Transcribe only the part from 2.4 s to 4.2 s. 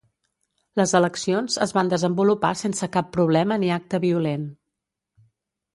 sense cap problema ni acte